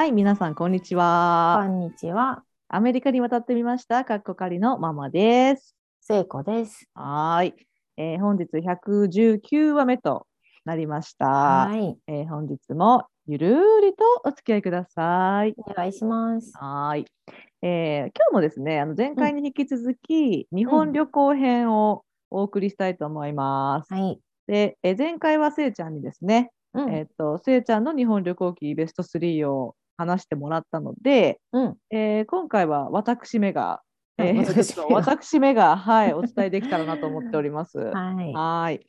[0.00, 1.66] はい、皆さん、こんにちこは。
[1.66, 5.76] んにちは、アメリカに渡ってみました、かっこかりのママです。
[6.00, 6.88] 聖子です。
[6.94, 7.54] はーい、
[7.98, 10.26] えー本日119話目と
[10.64, 11.26] なりました。
[11.26, 15.54] はい、えー本日もゆるーりとお付き合いください。
[15.58, 16.50] お願いします。
[16.56, 17.04] はーい、
[17.60, 23.92] えー今日もですね、あの前回に引き続き、日本旅行編をお送りしたいと思います。
[23.92, 33.82] はい、で、えー前回はせいちゃんにですね、うん、えっと、せいちゃんの日本旅行記ベスト3を話してもらったので、うん、えー今回は私めが、
[34.18, 37.78] えー私めが 私めが、はい、お伝えできたらなと思っております。
[37.92, 38.86] ははい。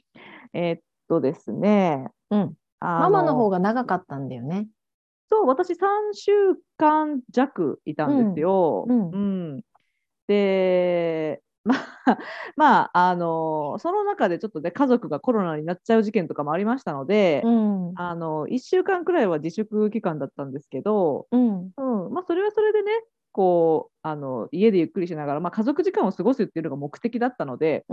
[0.54, 4.68] えーっとですね、うん、あママの方がが長かったんだよね。
[5.30, 6.32] そう、私3週
[6.78, 8.86] 間弱いたんですよ。
[8.88, 9.10] うん。
[9.10, 9.18] う
[9.58, 9.62] ん。
[10.28, 11.78] で、まあ、
[12.56, 22.14] まあ、あの、その中でちょっとね、家族がコロナになっちゃう事件とかもありましたので、うん、あの1週間くらいは自粛期間だったんですけど、うん、うん。
[22.14, 22.92] まあ、それはそれでね
[23.32, 27.86] こうあの家でゆっくりしながら、まあ、家族時間を過ごすっていうのが目的だったので、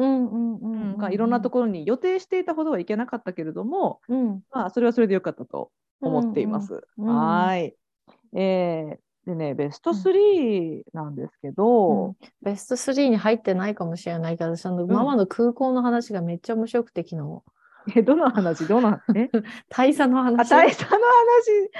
[1.13, 6.83] いろんなところに予定していたほどはいけなかったけれども、うん、まあ、それはそれでよかったと思っています。
[6.97, 7.15] うんうん。
[7.15, 7.75] はーい、
[8.35, 12.17] えーでねベスト3なんですけど、うん。
[12.41, 17.43] ベスト3に入ってないかもしれないけど、私あのんママの空港の話がめっちゃ面白くて、昨日。
[17.95, 18.67] えどの話？
[18.67, 18.99] どの？
[19.15, 19.29] え？
[19.69, 20.49] 大佐のあ話。
[20.49, 21.71] 大佐の話？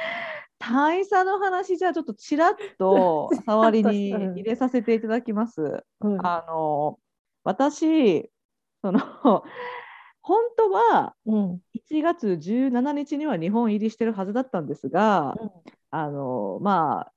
[0.59, 4.33] 大佐の話じゃあちょっとちらっと触りにうん。
[4.35, 5.83] 入れさせていただきます。
[6.03, 6.99] うん、あの
[7.45, 8.31] 私
[8.83, 9.01] その
[10.21, 15.35] 本当はうん、1月17日には日本入りしてるはずだったんですが、
[15.91, 17.13] あのまあ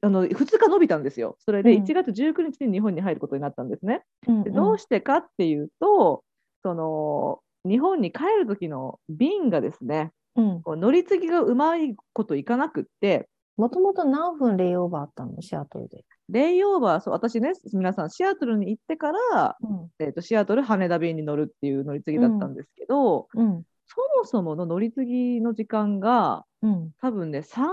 [0.00, 1.36] あの2日延びたんですよ。
[1.40, 4.02] それでうん1月19日に日本に入ることになったんですね。
[4.26, 6.22] うん、でどうしてかっていうと
[6.62, 15.42] その日本に帰る時の便がですねうん、こう乗り継ぎがうまいこといかなくってもともと何分レイオーバーあったの？
[15.42, 16.04] シアトルで。
[16.28, 26.90] レイオーバーそう私ね皆さんシアトルに行ってからうん、えー、とシアトル羽田便に乗るっていう乗り継ぎだったんですけど、うん、そもそもの乗り継ぎの時間がうん。
[27.00, 27.66] 多分ね30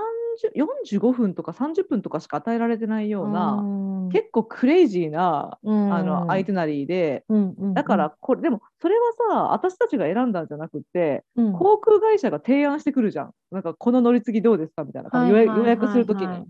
[0.53, 4.09] 45分とか30分とかしか与えられてないような、うん。
[4.09, 5.93] 結構クレイジーな、うん。
[5.93, 9.01] あのアイテナリーでうんうんだからこれ、でもそれは
[9.31, 11.53] さ私たちが選んだんじゃなくってうん。
[11.53, 13.31] 航空会社が提案してくるじゃん。
[13.51, 16.45] なんかこの乗り継ぎどうですかみたいな、予約予約するときに。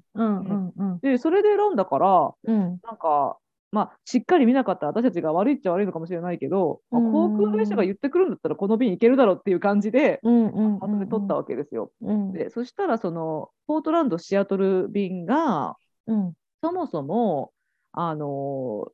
[1.02, 2.80] でそれで選んだからうん。
[2.84, 3.38] なんか、
[3.72, 7.12] まあ、しっかり見なかったら私たちが悪いっちゃ悪いのかもしれないけど、まあうん。
[7.12, 11.92] 航空会社が言ってくるんだったらこの便行けるだろうっていう感じで、うんうんまとめ取ったわけですよ。
[12.02, 12.32] うん。
[12.32, 15.76] でそしたらそのポートランド・シアトル便が
[16.08, 16.34] うん。
[16.64, 17.52] そもそも
[17.92, 18.88] あの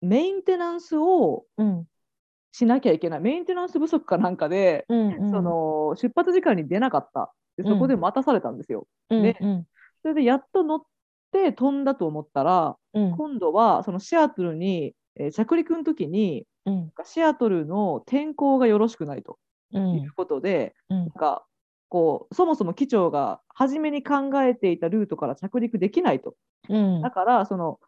[0.00, 1.84] メインテナンスをうん。
[2.50, 3.20] しなきゃいけない。
[3.20, 7.32] メインテナンス不足かなんかで、うんその出発時間に出なかった。
[7.56, 8.86] でそこで待たされたんですよ。
[9.10, 9.64] うんでうん。
[10.02, 10.82] それでやっと乗っ
[11.32, 19.38] て飛んだと思ったらうん今度はそのシアトルに、えー着陸の時にうんシアトルの天候がよろしくないと
[19.72, 21.44] うんいうことで、うんなんか
[21.90, 26.34] こうそもそも機長が初めに考えていたルートから着陸できないと。
[26.68, 27.80] うんだからその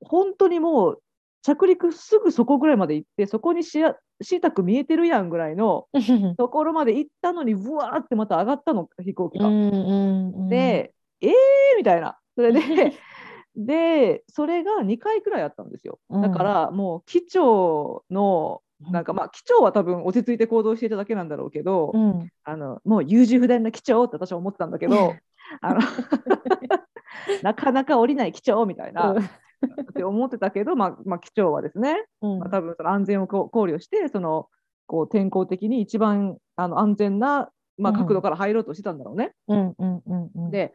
[0.00, 1.02] 本当にもう
[1.42, 5.86] 着陸すぐそこぐらいまで行ってそこにしやしいたく見えてるやんぐらいの
[6.36, 9.46] ところまで行ったのにぶわーってまた上がったの飛行機が。
[9.46, 11.32] うんうんで、えー
[11.78, 12.18] みたいな。
[12.36, 12.60] それで
[13.56, 15.98] でそれが2回くらいあったんですよ。
[16.10, 16.22] うん。
[16.22, 18.60] だからもう機長の
[18.92, 22.28] なんかまあ機長は多分落ち着いて行動していただけなんだろうけど、うん。
[22.44, 25.14] あのもう優柔不断な機長って私は思ってたんだけど
[25.62, 25.80] あの
[27.42, 29.14] なかなか降りない機長みたいな、っ
[29.94, 32.38] て思ってたけど、まあまあ、機長はですね、うん。
[32.40, 34.48] まあ、多分その安全を考慮してその
[34.86, 37.48] こう天候的に一番あの安全な、
[37.78, 37.98] まあ、うん。
[38.00, 39.32] 角度から入ろうとしてたんだろうね。
[39.48, 40.50] うんうんうんうん。
[40.50, 40.74] で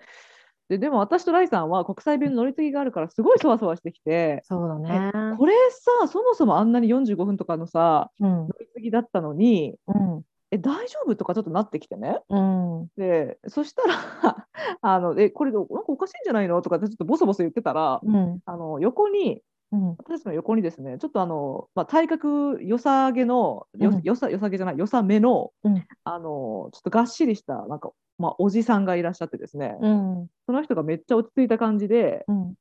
[0.72, 5.12] ででも私とライさんは国際便の乗り継ぎがあるからすごいそわそわしてきて、そうだね。
[5.38, 8.30] これさそもそもあんなに45分とかのさうん。
[8.48, 10.22] 乗り継ぎだったのにうん。
[10.50, 12.20] え大丈夫とかちょっとなってきてね。
[12.30, 12.88] うん。
[12.96, 14.48] でそしたら
[14.82, 18.40] あのえこれなんかおかしいんじゃないのとかってちょっとボソボソ言ってたらうん。
[18.46, 19.42] あの横に
[19.74, 19.90] うん。
[19.98, 24.02] 私たちの横にですねちょっとあの、まあ、体格良さげのよ,、うん。
[24.04, 25.86] よさ良さげじゃない良さめの,、うん。
[26.06, 27.92] あのちょっとがっしりしたなんか、
[28.22, 30.28] まあ、おじさんがいらっしゃってですね、うん。
[30.46, 32.54] その人がめっちゃ落ち着いた感じでうん。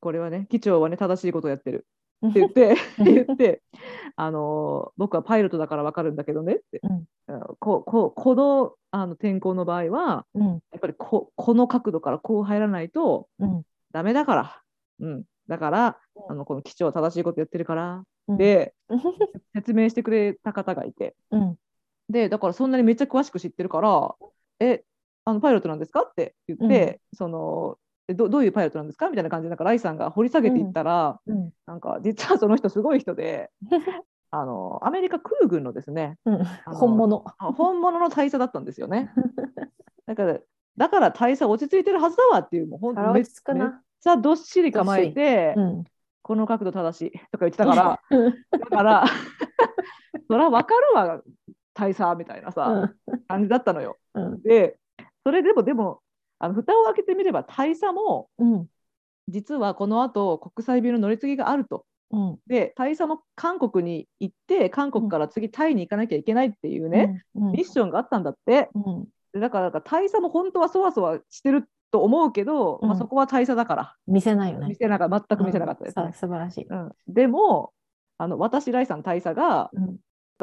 [0.00, 1.86] これはね機長はね正しいことをやってる。
[2.26, 3.62] って言って 言って
[4.16, 6.92] あの僕はパイロットだから分かるんだけどねって、うん。
[6.92, 10.46] うんこここのあの天候の場合はうん。
[10.48, 13.62] やっぱりここの角度からこう入らないとうん。
[13.92, 14.62] ダメだから、
[15.00, 16.32] うん、だからうん。
[16.32, 18.04] あのこの機長は正しいことやってるから。
[18.28, 18.36] うん。
[18.36, 18.74] で
[19.54, 21.16] 説明してくれた方がいて。
[21.30, 21.56] うん。
[22.10, 24.14] でだからそんなにめっちゃ詳しく知ってるから
[24.58, 24.84] え
[25.24, 26.02] あのパイロットなんですか？
[26.02, 27.76] って言って、その
[28.08, 29.08] えどどういうパイロットなんですか？
[29.08, 31.50] みたいな感じでなんかライさんが掘り下げていったら、うん。
[31.66, 33.50] なんか実はその人すごい人で
[34.32, 37.24] あのアメリカ空軍のですねうん本物。
[37.38, 39.12] あ本物の大佐だったんですよね。
[40.06, 40.38] だから
[40.76, 43.34] だから大佐落ち着いてるはずだわっていうもうほんあらめっ落
[44.00, 45.84] ちゃどっしり構えて、うん。
[46.22, 48.00] この角度正しいとか言ってたから
[48.58, 49.04] だから
[50.28, 51.22] そら分かるわ
[51.74, 52.92] 大佐みたいなさ、
[53.26, 53.96] 感じだったのよ。
[54.14, 54.42] うん。
[54.42, 54.78] で
[55.24, 56.00] それでもでも
[56.38, 58.66] あの蓋を開けてみれば大佐もうん。
[59.28, 61.84] 実はこの後国際便の乗り継ぎがあると。
[62.10, 62.38] うん。
[62.46, 67.52] で大佐も韓国に行って韓国から次タイに行かなきゃいけないっていうね、うん。
[67.52, 68.70] ミッションがあったんだって。
[68.74, 69.04] うん。
[69.32, 74.74] でだからなんか大佐も本当はそわそわしてると思うけど、うんまあ、そこは大佐だから見せないよね見。
[74.74, 76.12] せなか全く見せなかったですうんね。
[76.12, 76.66] さ素晴らしい。
[76.68, 77.72] うん、でも
[78.18, 79.96] あの私ライさん大佐がうん。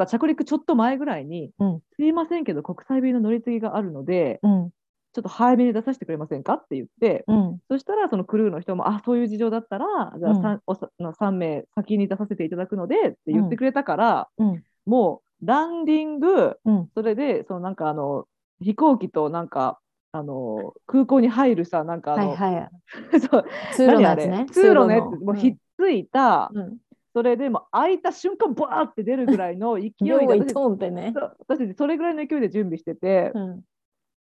[0.06, 4.70] 着陸ちょっと前ぐらいに、うんすいませんけど国際便の乗り継ぎがあるのでうん。
[5.14, 7.58] ちょっと早めに出させてくれませんかって言って、うん。
[7.68, 9.86] そしたらそのクルーの人もあそういう事情だったら
[10.18, 14.62] じゃあうん 3,、おさの3名先に出させていただくのでって言ってくれたから、うん。
[14.86, 16.88] もうランディングうん。
[16.94, 18.26] それでそのなんかあの
[18.60, 19.80] 飛行機となんか
[20.12, 22.70] あの空港に入るさなんかあの、はいはい。
[23.18, 24.46] そう通路のやつね。
[24.52, 26.76] 通路のやつのもうひっついた、うん。
[27.12, 31.12] それでもう開いた瞬間バーって出るぐらいの勢いで用意私トンってね。
[31.14, 33.62] そう私それぐらいの勢いで準備してて、うん。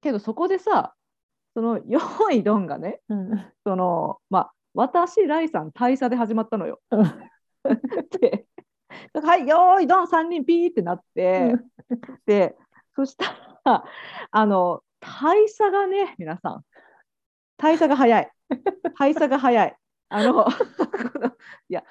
[0.01, 0.93] けどそこでさ
[1.53, 1.99] その用
[2.31, 3.45] 意ドンがねうん。
[3.63, 6.79] そのまあ私ライさん大佐で始まったのよ。
[6.91, 7.03] うん
[8.19, 8.45] で
[9.13, 11.55] 「はい用意ドン3人ピー」ってなって、
[12.25, 12.55] で
[12.95, 13.25] そした
[13.63, 13.83] ら
[14.31, 16.65] あの大佐がね皆さん
[17.57, 18.31] 大佐が早い
[18.97, 19.75] 大佐が早い。
[20.11, 20.45] あの
[21.69, 21.83] いや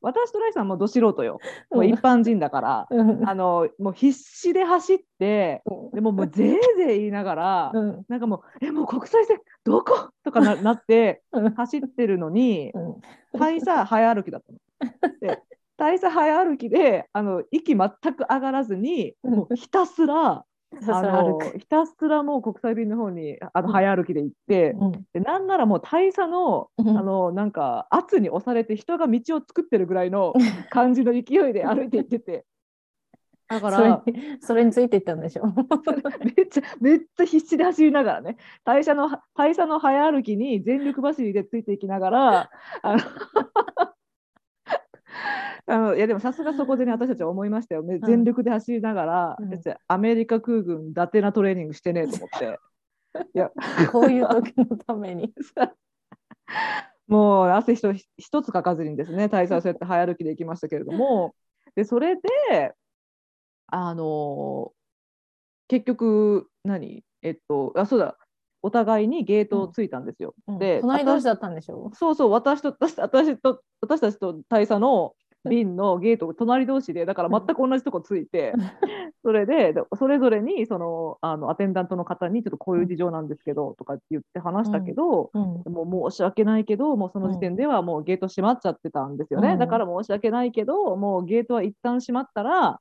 [0.00, 1.38] 私とライさんもど素人よ
[1.70, 3.28] もう一般人だから、うん。
[3.28, 5.62] あのもう必死で走って
[5.92, 8.04] でももうぜいぜい言いながら、うん。
[8.08, 13.38] なんかもう「えもう国際線どこ?」とかな なってうん走ってるのにうん。
[13.38, 14.58] 大佐早歩きだったの。
[15.20, 15.42] で
[15.76, 20.44] 大佐早歩きであの息全く上がらずにうんもうひたすら
[20.88, 21.40] あの。
[21.56, 24.92] ひたすらもう国際便の方にあのうん早歩きで行って、うん。
[25.12, 30.34] でなんならもう大佐のうんあのなんか圧に押されて人が道を作ってるぐらいの
[30.70, 31.18] 感じの勢
[31.50, 32.44] いで歩いていってて。
[33.48, 35.46] だかそれらに、それについていったんでしょ。
[36.36, 39.08] めっちゃめっちゃ必死で走りながらね大佐の
[39.66, 42.50] の早歩きに全力走りでついていきながら
[42.82, 42.98] あの
[45.70, 49.60] あのいやでもさすがそこでね私たちは思いましたよ、め全力で走りながら、うん。
[49.86, 52.58] アメリカ空軍伊達なトレーニングしてねえと思って。
[53.34, 53.50] いや。
[53.92, 55.32] こういう時のために。
[57.06, 61.34] もう汗一つ一つかかずにですね大佐はそうやって早歩きで行きましたけれども。
[61.74, 62.74] でそれで
[63.66, 64.72] あの
[65.68, 67.04] 結局何？
[67.22, 68.16] えっとあそうだ。
[68.60, 70.34] お互いにゲートをついたんですよ。
[70.58, 71.90] で隣同士だったんでしょ？
[71.94, 75.14] そうそう私と私私と私たちと大佐の
[75.48, 78.52] 便のゲートが隣同士でだから全く同じとこついて、
[79.22, 85.72] それででそれぞれにそのあのアテンダントの方にちょっとこういう事情なんですけどとかって言って話したけど、うん。
[85.72, 92.80] もう申し訳ないけどもうその時点ではもうゲート閉まっちゃってたんですよね、うんだから申し訳ないけどもうゲートは一旦閉まったら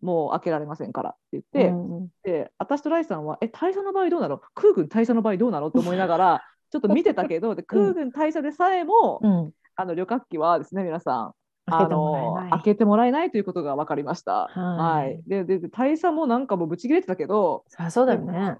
[0.00, 4.40] もう開けられませんからって言って、うんで私とライさんは「え大佐の場合どうなの？
[4.54, 9.52] 空軍大佐の場合どうなの?」って思いながら ちょっと見てたけどで空軍大佐でさえも、うん。
[9.74, 11.34] あの旅客機はですね皆さん。
[11.78, 14.48] あの開けてもらえないということが分かりました。
[14.48, 18.56] はいはい、ででで大佐もなんかもうブチ切れてたけどそりゃそうだよね。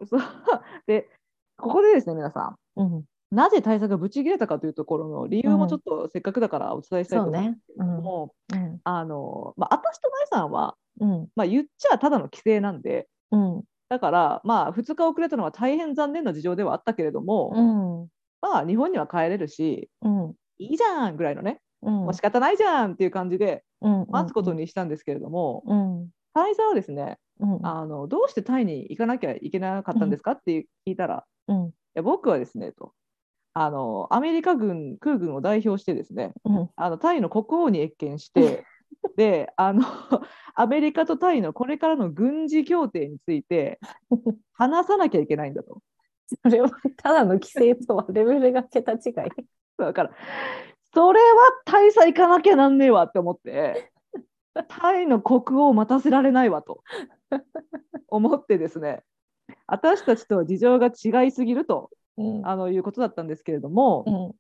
[0.86, 1.08] で
[1.58, 3.04] ここでですね皆さんうん。
[3.32, 7.66] なぜ大佐がブチ切れたかというところの理由もちょっとせっかくだからお伝えしたいと思うんです。
[7.66, 8.80] けれども、うん。
[8.84, 11.28] あのまあ、私と舞さんは、うん。
[11.34, 13.62] まあ、言っちゃただの規制なんでうん。
[13.88, 17.60] だから、まあ、2日遅れたのは大変残念な事情ではあったけれども、う
[18.04, 18.08] ん。
[18.42, 20.34] まあ、日本には帰れるしうん。
[20.58, 21.94] いいじゃんぐらいのね、うん。
[22.04, 24.06] もう仕方ないじゃんっていう感じでうん。
[24.08, 26.08] 待つことにしたんですけれども、うん。
[26.34, 27.66] 大佐はですねうん。
[27.66, 31.66] あのどうしてタイに行かなきゃいけなかったんですかって聞いたら、うん。
[31.68, 32.92] いや僕はですねと
[33.54, 36.70] あのアメリカ軍空軍を代表してですねうん。
[36.76, 38.64] あのタイの国王に謁見して
[39.16, 39.84] であの
[40.54, 43.80] アメリカとタイのこれからの軍事協定について
[44.52, 45.82] 話さなきゃいけないんだと。
[46.42, 49.00] それはただの規制とはレベルが桁違い。
[49.76, 50.10] だから
[50.94, 51.26] それは
[51.82, 53.90] 大佐行かなきゃなんねえわって思って
[54.68, 56.82] タイの国王を待たせられないわと
[58.08, 59.02] 思ってですね
[59.66, 62.46] 私たちと事情が違いすぎるとうん。
[62.46, 64.32] あのいうことだったんですけれども、うん。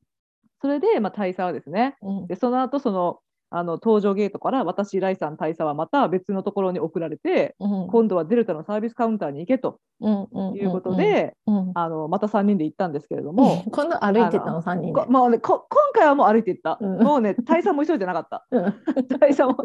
[0.60, 2.26] それで、まあ、大佐はですねうん。
[2.26, 3.20] でその後その
[3.54, 11.34] あの搭乗ゲートから私、ライさん、大佐はまた別のところに送られて、うん今度はデルタのサービスカウンターに行けということで、
[11.74, 15.10] あのまた3人で行ったんですけれども、 今度歩いてたの3人でこ。
[15.10, 18.46] もうね、こ今回はもう歩いて行った、うんもうね、大佐も急いでなかった。
[18.50, 18.74] うん
[19.20, 19.56] 大佐も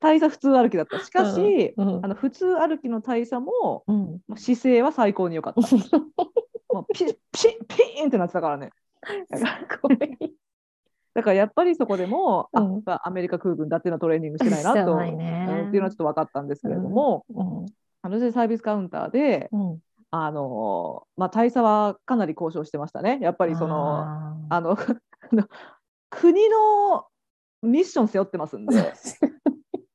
[0.00, 1.00] 大佐普通歩きだった。
[1.00, 5.60] しかし、うんあの普通歩きの大佐もうん姿勢は最高に良かった。
[6.74, 8.70] もうピッピッピーンってなってたからね。
[9.30, 10.18] だからごめん
[11.18, 12.72] だからやっぱりそこでも、あうん。
[12.74, 17.66] やっぱアメリカ空軍だっていうのはトレーニングしてないなと、ないねうんっていうのはちょっと分かったんですけれども、うん。
[18.02, 19.78] あのでサービスカウンターで、うん。
[20.12, 23.18] あのまあ、大佐はかなり交渉してましたね。
[23.20, 24.04] やっぱりその
[24.48, 24.78] あの
[26.08, 27.04] 国の
[27.62, 28.94] ミッション背負ってますんで、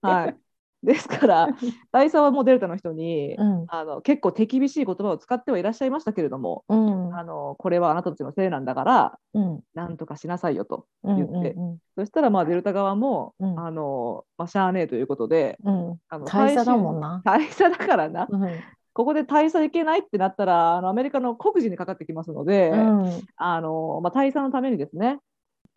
[0.01, 0.37] はい、
[0.83, 1.47] ですから
[1.91, 3.65] 大佐はもうデルタの人に、うん。
[3.69, 7.15] あの結構手厳しい言葉を使ってはいらっしゃいましたけれども、うん。
[7.15, 9.59] あのこれはあなたたちのせいなんだからうん。
[9.73, 13.59] なんとかしなさいよとうん言って、うんそしたらまあデルタ側も、うん。
[13.59, 15.97] あのまあ、しゃあねえということでうん。
[16.09, 17.21] あの大佐だもんな。
[17.23, 18.49] 大佐だからな、うん。
[18.93, 23.21] ここで大佐いけないってなったらあのアメリカの国事にかかってきますので、うん。
[23.37, 25.19] あのまあ、大佐のためにですね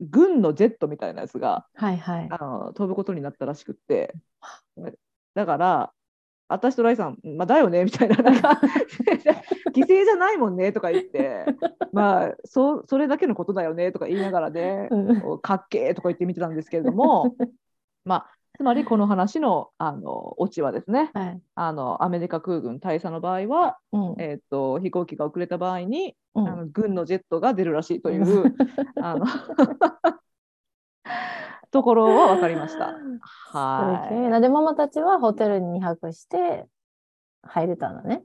[0.01, 2.29] 軍のジェットみたいなやつがはいはい。
[2.31, 4.15] あの飛ぶことになったらしくって
[5.35, 5.93] だから
[6.49, 8.61] 私とライさん、まあ、だよねみたいななんか
[9.75, 11.45] 犠牲じゃないもんねとか言って
[11.93, 14.97] まあそそれだけのことだよねとか言いながらねう
[15.37, 17.35] んかっけーとか言って見てたんですけれども
[18.05, 21.41] まあつまりこの話のあのオチはですねはい。
[21.55, 28.55] あのアメリカ空軍大佐の場合は、うんえー、と飛行機が遅れた場合に、うんあの軍のジェットが出るらしいという
[29.01, 29.27] あの
[31.71, 32.95] ところは分かりました。
[33.53, 34.41] はすげえな。
[34.41, 36.67] で、ママたちはホテルに2泊して
[37.43, 38.25] 入れたんだね。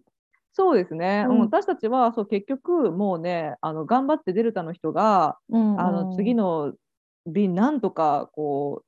[0.54, 6.74] そうですね、ううんん、私たちはそう結局もうねあの頑張ってデルタの人が、うんあの次の
[7.26, 8.86] 便なんとかこう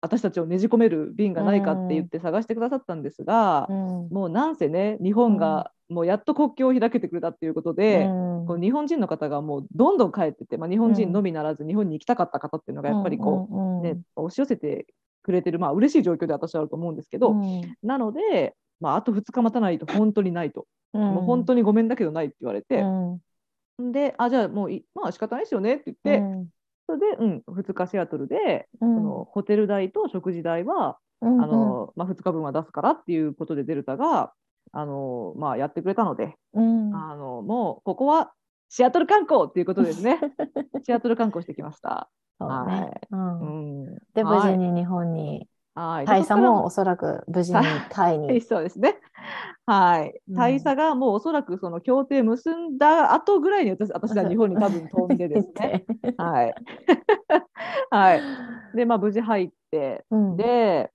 [0.00, 3.76] 私たちをねじ込める便がないかって言って探してくださったんですがう、ん。
[4.10, 8.46] もうなんせね日本がもうやっと国境を開けてくれたっていうことで、うん。
[8.46, 14.86] こう日本人の方がもうどんどん帰ってて、まあ、日本人のみならず日本に行きたかった方っていうのがやっぱりこうんうんう、ね押し寄せて
[15.22, 17.62] くれてるまあ嬉しい状況で私はあると思うんですけど、うん。
[17.82, 21.02] なので、まあ、あと2日待たないと本当にないと、うん。
[21.02, 23.92] もう本当にごめんだけどないって言われうて、ん。
[23.92, 26.48] であじゃあもういまあ仕方ないですよねって言って、うん
[26.86, 28.96] それで、うん、2日シアトルで、うん。
[28.96, 34.32] そのホテル代と食事代は、うんあのまあ、2日分は出すからっていうことでデルタが
[34.72, 36.94] あの、まあ、やってくれたので、うん。
[36.94, 38.32] あのもうここは
[38.68, 40.18] シアトル観光っていうことですね。
[40.84, 42.10] シアトル観光してきました。
[42.38, 42.46] 無
[44.30, 44.52] はい。
[44.52, 48.40] 事に日本に、はい、大佐もおそそらく無事に タイに。
[48.40, 48.98] そうですね。
[49.66, 55.84] はい、うん大佐がもうおそらくその協定結んだ後ぐらいに私私は日本に多分飛んでですね。
[56.16, 56.54] はい。
[57.90, 58.22] はい。
[58.76, 60.90] で、まあ無事入って、うんで、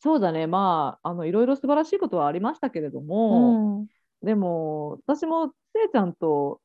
[0.00, 3.86] そうだね、まあ、あのいろいろ素晴らしいことはありましたけれどうも、ん
[4.22, 6.60] でも私もせいちゃんと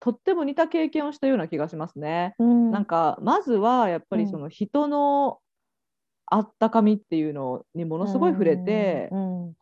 [0.00, 2.34] とっても似た経験をしたような気がしますね。
[2.38, 5.38] うんなんかまずはやっぱりうんその人の
[6.30, 9.54] あったかみっていうのにものすごい触れて、うん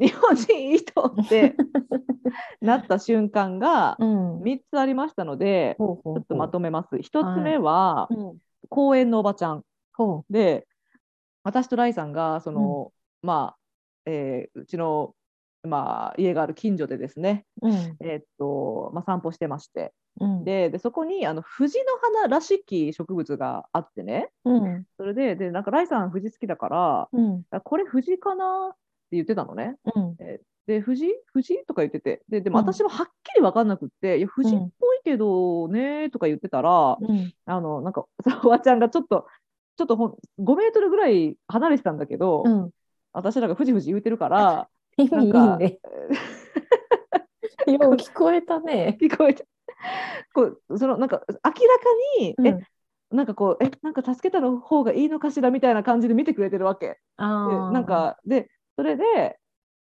[0.00, 1.54] 日本人いい人って
[2.62, 4.40] なった瞬間がうん。
[4.40, 6.14] 3つありましたので、ほうほうほう。
[6.14, 6.96] ちょっとまとめます。
[6.96, 8.38] 1つ目はうん。
[8.70, 9.62] 公園のおばちゃん。
[9.92, 10.66] ほで
[11.42, 12.92] 私とライさんがその、
[13.22, 13.58] まあ、
[14.06, 15.14] えーうちの、
[15.62, 17.74] まあ、家がある近所でですね、ううん。
[18.00, 19.92] えーっとまあ、散歩してまして。
[20.20, 20.44] うん。
[20.44, 24.30] ででそこにあの藤の花らしき植物があってね。
[24.44, 24.84] うん。
[24.96, 26.68] それででなんかライさん藤好きだか
[27.52, 28.78] らこれ藤かなって
[29.12, 29.76] 言ってたのね。
[29.94, 30.16] うん。
[30.66, 31.06] で藤？
[31.32, 31.64] 藤？
[31.66, 32.22] とか言ってて。
[32.28, 32.64] ででもうん。
[32.64, 37.32] 私もはっきり分かんなくって、いや藤っぽいけどねとか言ってたら、うん。
[37.44, 38.06] あのなんか
[38.44, 39.26] おばちゃんがちょっと
[39.76, 42.70] ちょっとほん5メートルぐらい離れてたんだけど、うん。
[43.12, 44.68] 私らが藤藤言うてるから
[45.02, 45.78] 意味いいね。
[47.66, 48.96] よう聞こえたね。
[49.00, 49.46] 聞こえて
[50.32, 51.54] こうそのなんか明らか
[52.20, 52.58] に、うんえ
[53.10, 56.86] なんかこうえなんか助けたの方がいいのかしらみたいな感じで見てくれてるわけ。
[56.86, 59.36] であーなんかでそれで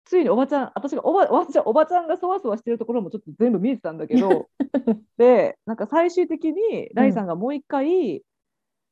[0.03, 4.47] ついにおばちゃん私がおばおばちゃんおばちゃんがそわそわしてるところもちょっと全部見えてたんだけど
[5.17, 8.21] でなんか最終的にライさんがもう一回「い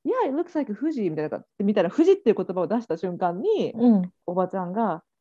[0.03, 4.11] や、it looks like 富士」みたいなみたいな富士っていう言葉を出した瞬間にうん。
[4.25, 5.03] おばちゃんが「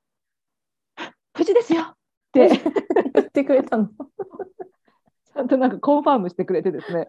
[1.33, 1.95] 富士ですよ!」っ
[2.33, 2.61] てち
[3.15, 3.89] 言ってくれたの。
[5.35, 7.09] ゃんとなんかコンファームしてくれてですね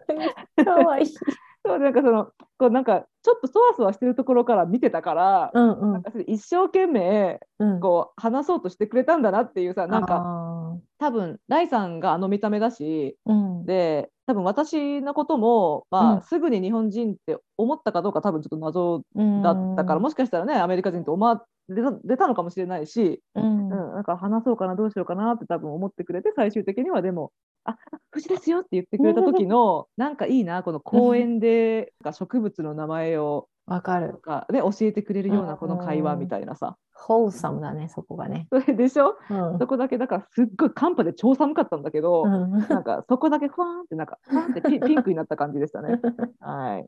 [0.64, 1.06] かわいい。
[1.06, 2.26] そうなんかその
[2.58, 7.80] こうなんかちょっとそわそわしてるところから見てたから、うんうんなんか一生懸命うん。
[7.80, 10.52] こう話そうとしてくれたんだなっていうさなんか。
[10.98, 13.66] 多分ライさんがあの見た目だしうん。
[13.66, 19.02] で多分私のことも、まあうんすぐに日本人って思ったかどうか多分ちょっと謎
[19.42, 23.70] だったから、もしかしたらねアメリカ人と思わ出たのかもしれないし、うん。
[23.70, 27.32] うん、なんか話そうかなどうしようかなって多分思ってくれて最終的にはでも
[27.64, 27.76] 「あ
[28.10, 34.18] 藤ですよ」って言ってくれた時のなんかいいなこの公園で植物の名前をわかる。
[34.18, 38.46] か、ね、教えてくれるようなこの会話うんみたいなさ、ホーサムだね、そこがね。
[38.50, 39.16] それでしょ？
[39.30, 39.58] うん。
[39.58, 42.58] そこだけだからすっごい寒波で超寒かったんだけど、うん。
[42.68, 45.98] なんかそこだけふわーんってなんかふわーんってピピンクになった感じでしたね。
[46.40, 46.86] はい、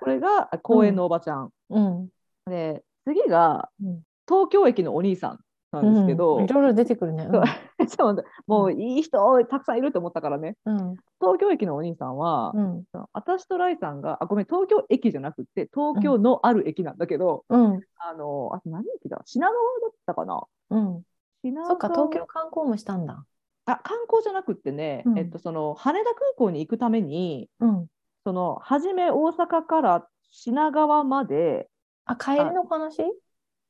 [0.00, 2.08] これが公園のおばちゃん、うん。
[2.44, 5.40] で次がうん東京駅のお兄さん
[5.72, 7.28] なんですけど、うんいろいろ出てくるね。
[7.80, 10.96] そうそうもういい人たくさんいると思ったからねうん。
[11.20, 12.84] 東京駅のお兄さんは、うん。
[13.12, 17.80] 私とライさんがあごめん東京駅じゃなくて東京のある駅なんだけど、うん。
[17.98, 19.20] あのあと何駅だ？
[19.24, 20.42] 品川だったかな？
[20.70, 21.02] うん。
[21.42, 23.24] 品川そっか、東京観光もしたんだ。
[23.66, 27.86] あ観光じゃなくってね、うんえっと、その羽田空港に行くためにうん。
[28.24, 31.68] その初め大阪から品川まで
[32.04, 33.02] あ、帰りの話？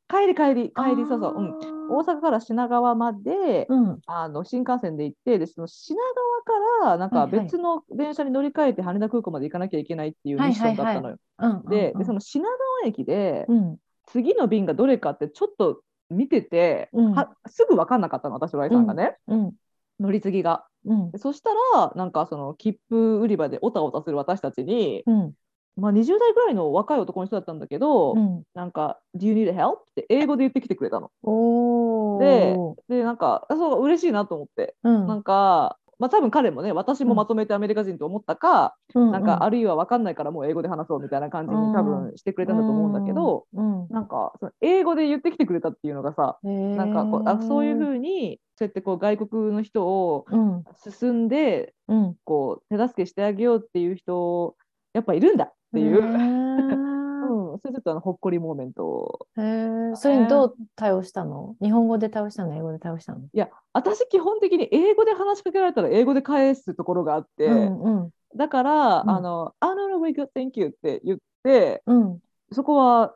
[0.08, 2.18] 帰り帰り帰りそうそう、うん、大阪。
[2.18, 4.00] 阪から品川まで、うん。
[4.06, 11.16] あの新幹線で行ってでその品川からなんか別の電車に乗り換えて羽田空港まで行かなきゃいけないっていうミッションだったのよ。
[11.38, 11.62] うん。
[11.68, 13.76] ででその品川駅でうん。
[14.06, 19.52] 次の便がどれかってちょっと見てて、うんはすぐ分かんなかったの私とライさんがね、うん。
[20.00, 20.64] 乗り継ぎが。
[20.86, 21.18] うんで。
[21.18, 25.32] そしたらなんかその切符売り場でおたおたする私たちに、うん。
[25.78, 28.42] まあ、20代ぐらいの若い男の人だったんだけど、うん。
[28.54, 31.10] なんか「Do you need help?」って英語で言ってきてくれたの。
[31.22, 32.74] おでー。
[32.88, 34.74] でなんかあそう嬉しいなと思って。
[34.82, 35.06] うん。
[35.06, 43.86] なんか、まあ、多分彼もね私もまとめてアメリカ人と思ったか、うんなんかあるいは分かんないからもう英語で話そうみたいな感じに多分してくれたんだと思うんだけど、うん。
[43.90, 50.64] なんかその英語で言ってきてくれたっていうのがさ、ななんかこうあそういうふうにそうやってこう外国の人をうん。
[50.76, 52.16] 進んでうん。
[52.24, 54.56] こう手助けしてあげようっていう人
[54.94, 59.96] やっぱいるんだっていう、へうーん、それちょっとあのほっこりモーメントへー。
[59.96, 61.56] それにどう対応したの？
[61.60, 62.54] 日本語で対応したの？
[62.54, 63.20] 英語で対応したの？
[63.20, 68.10] いや私基本的に英語で話しかけられたら英語で返すところがあって、うんうん。
[68.36, 69.10] だから、うん。
[69.10, 72.18] あの「あ no no we good thank you」って言ってうん。
[72.52, 73.14] そこは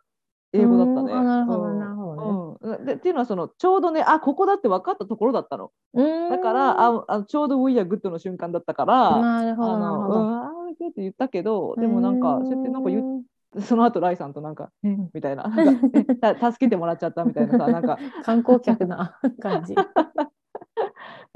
[0.53, 1.15] 英語だったね。
[1.15, 1.79] なるほどうん。
[1.79, 5.71] なるほどうん、でっていうのはそのちょうどねあここだって分かったところだったの。
[5.95, 6.29] ね。
[6.29, 10.62] だからああちょうど「We are good」の瞬間だったからなるほど、なるほど。
[10.75, 13.23] 行く、って言ったけど、でもなんか、そうやってなんか言っ
[13.61, 14.71] その後ライさんとなんか、
[15.13, 19.75] みたいな、なんか助けてもらっちゃったみたいなさ、なんか、観光客な感じ。
[19.75, 19.77] い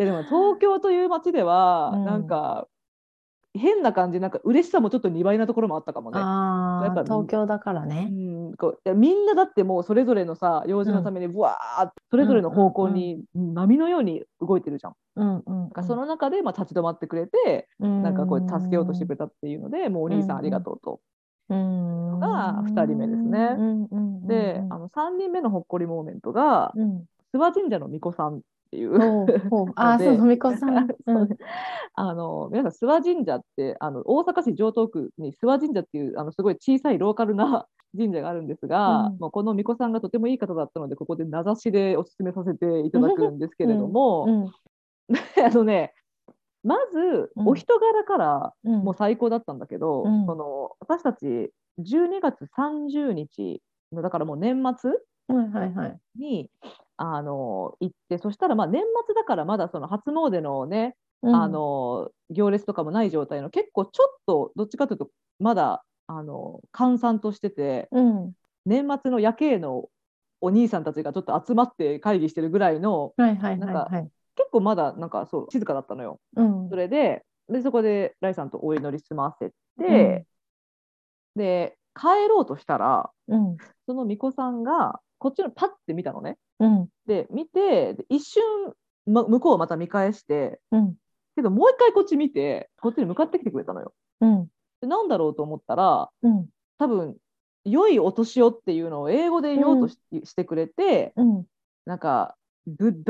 [0.02, 2.68] やでも東京という街では、うんなんか、
[3.56, 6.18] 変な感じ、なんか嬉しさもちょっと2倍なところもあったかもね。
[6.18, 8.04] やっぱ東京だからうね。
[8.04, 14.94] ん、こうみんなだってもうそれぞれのさ用事のためにぶわーっとそれぞれの方向に波のように動いてるじゃん。
[15.16, 21.00] うんうんなんかその中でまあ立ち止まってくれて、なんかこう助けようとしてくれたっていうので、もうお兄さんありがとうと。
[21.48, 23.54] うんが二人目ですね。
[23.58, 27.04] うんうんうんで、あの3人目のほっこりモーメントが、うん。
[27.34, 28.96] 諏訪神社の巫女さんっていう。
[29.76, 30.88] あそう、のみこさん。
[31.06, 31.28] うん。
[31.94, 39.18] あの皆さん諏訪神社ってあの大阪市城東区に諏訪神社っていうあのすごい小さいローカルな 神社があるんですが、うん。
[39.18, 44.46] もうこの巫女さんがとてもいい方だったのでここで名指しでお勧めさせていただくんですけれども、うん。
[45.44, 45.94] あのね
[46.64, 47.48] まずうん。
[47.48, 48.80] お人柄からうん。
[48.80, 50.26] もう最高だったんだけど、うん。
[50.26, 54.90] その私たち12月30日のだからもう年末
[55.28, 55.98] はいはいはい。
[56.18, 56.50] に
[56.96, 68.32] あの行ってそしたらまあ年末だからまだその初詣のねうんあの行列とかもない状態の結構ちょっとどっちかというとまだあの閑散としててうん。
[68.64, 69.88] 年末の夜景の
[70.40, 74.08] お兄さんたちがちょっと集まって会議してるぐらいのはいはいはいなんかはい。
[74.34, 76.20] 結構まだなんかそう静かだったのよ。
[76.36, 80.26] うんそれででそこでライさんとお祈り済ませて、
[81.36, 86.38] で帰ろうとしたらうんその巫女さんがこっちのパッて見たのね。
[86.60, 86.88] うん。
[87.04, 88.44] で見てで一瞬、
[89.06, 90.94] ま、向こうをまた見返してうん。
[91.34, 93.92] けどもう一回こっち見てこっちに向かってきてくれたのよ。
[94.20, 94.46] うん。
[94.80, 96.46] でなんだろうと思ったらうん。
[96.78, 97.16] 多分
[97.64, 101.44] 「良いお年を」っていうのを英語で言おうとし,、してくれてうん。
[101.86, 102.36] なんか
[102.70, 103.02] 「Good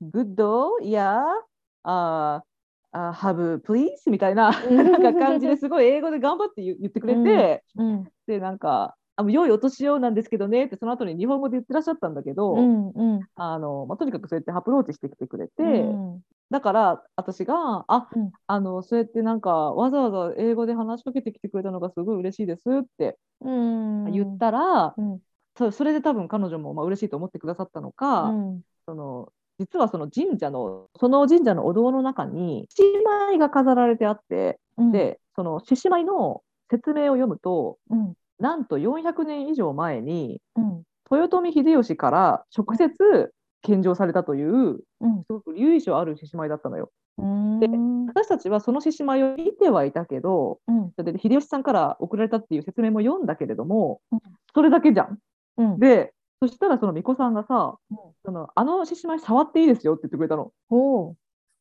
[0.00, 0.36] Good
[0.82, 1.20] Yeah?
[1.82, 2.44] あ
[2.92, 8.08] あ Have please」みたいななんか感じですごい英語で頑張って言言ってくれて、うん。
[8.28, 13.20] でなんか「あ良いお年をなんですけどね」ってその後に日本語で言ってらっしゃったんだけど、うんうん。
[13.34, 15.62] あのまあ、とにかくそうやってアプローチしてきてくれて。
[15.62, 15.66] う
[16.16, 16.20] ん。
[16.50, 18.32] だから私が「あ、うん。
[18.46, 24.12] あのそうやってなんかわざわざ英語で話しかけてきてくれたのがすごい嬉しいです」ってうん。
[24.12, 25.20] 言ったら、うん。
[25.56, 28.62] そそれで多分彼女もまあ嬉しいと思ってくださったのか、うん。
[28.86, 46.90] その実はその神社のその神社のお堂の中に獅子舞が飾られてあって、うん、でその獅子舞の説明を読むとうん、なんと400年以上前にうん、豊臣秀吉から直接献上されたといううん、すごく由緒ある獅子舞だったのよ。
[47.18, 47.68] うん、で
[48.08, 54.20] 私たちはその獅子舞を見てはいたけどうん、で秀吉さんから送られたっていう説明も読んだけれども、うん。
[54.54, 55.18] それだけじゃん。
[55.58, 57.98] うん、でそしたらその巫女さんがさ、うん。
[58.24, 60.52] そのあの獅子舞触っていいですよって言ってくれたの。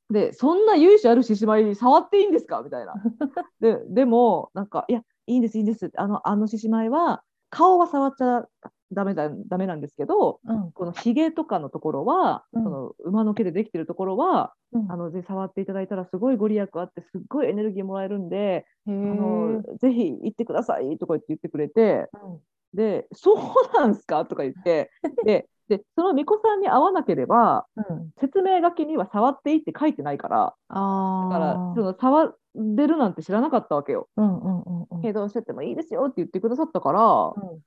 [0.10, 2.62] でそんな由緒ある獅子舞触っていいんですか？
[2.64, 2.96] みたいな。
[3.62, 5.92] ででもなんかいやいいんですいいんです。
[5.96, 8.46] あのあの獅子舞は顔は触っちゃ
[8.94, 12.64] ダメだダメなんですけどうん、このひげとかのところは、うん。
[12.64, 22.40] その馬の毛でできてるところはうん、あのぜひ触っていただいたらすごいご利益あってすっごいエネルギーもらえるんで、あのぜひ行ってくださいとか言って言ってくれてうん、
[22.74, 24.26] でそうなんすか？
[24.26, 24.92] とか言って
[25.26, 34.10] で でその巫女さんに会わなければうん、説明書きには触っていいって書いてないからあだからあ、その触れるなんて知らなかったわけよ。
[34.18, 37.60] うん、うん、うん、うん、けどしてってもいいですよって言ってくださったから、うん。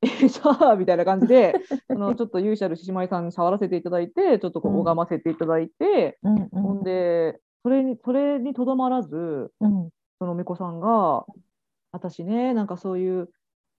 [0.00, 1.54] えじゃあみたいな感じで
[1.90, 4.80] そのちょっと勇者ある獅子舞さんに触らせていただいてちょっとこううん。
[4.82, 9.90] 拝ませていただいて、うん、うん、ほんでそれにそれにとどまらずうん、
[10.20, 11.26] その巫女さんが
[11.90, 13.28] 私ねなんかそういう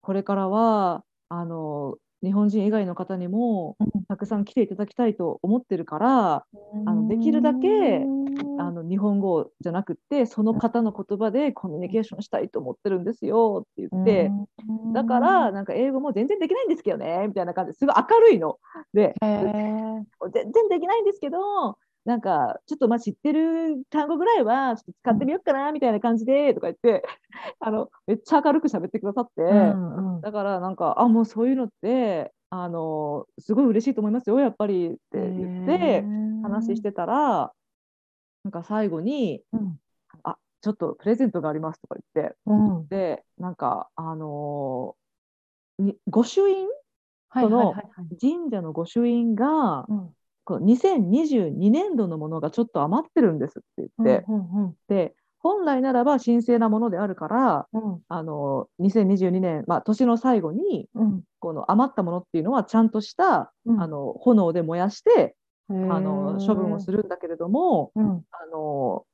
[0.02, 4.00] これからはあの日本人以外の方にもうん。
[4.10, 6.44] たくさん来ていただきたいと思ってるから
[6.88, 8.04] あのできるだけ
[8.58, 14.32] あの日本語じゃなくってその方の言葉でコミュニケーションしたいと思ってるんですよって言って、
[14.94, 18.58] だから、なんか英語も全然できないんですけどねみたいな感じですごい明るいの。
[18.94, 27.04] で全然できないんですけどなんかちょっとまあ知ってる単語ぐらいはちょっと使ってみようかなみたいな感じでとか言って
[27.60, 36.04] あのめっちゃ明るく喋ってくださって、うん、うん、だからなんかあもうそういうのってあのすごい嬉しいと思いますよやっぱりって言って
[36.42, 37.54] 話してたら
[38.44, 39.80] なんか最後にうん、
[40.24, 46.68] あちょっとプレゼントがありますとか言ってうん、でなんかあのー朱印？
[47.30, 50.14] はい、そのはい、はい、はい、神社の御朱印がうん、
[50.50, 63.80] この2022年度のものがちょっと余ってるんですって言って、うん、うん、で本来ならば神聖なものであるからうん、あの2022年、まあ、年の最後にうん、この余ったものっていうのはちゃんとした、うん。
[63.82, 65.36] あの炎で燃やして
[65.70, 69.06] ああの処分をするんだけれどもうん、あの